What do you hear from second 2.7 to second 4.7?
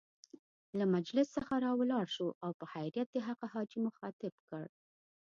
حيرت يې هغه حاجي مخاطب کړ.